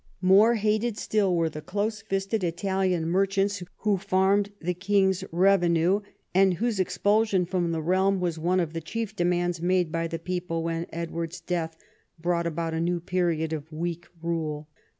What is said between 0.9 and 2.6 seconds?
still were the close fisted